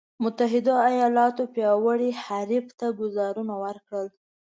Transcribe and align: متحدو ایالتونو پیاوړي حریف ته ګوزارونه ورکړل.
متحدو 0.23 0.73
ایالتونو 0.89 1.51
پیاوړي 1.55 2.09
حریف 2.23 2.65
ته 2.79 2.87
ګوزارونه 2.99 3.53
ورکړل. 3.63 4.07